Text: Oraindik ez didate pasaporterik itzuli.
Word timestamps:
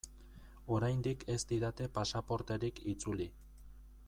Oraindik 0.77 1.27
ez 1.35 1.37
didate 1.53 1.87
pasaporterik 1.99 2.85
itzuli. 2.97 3.33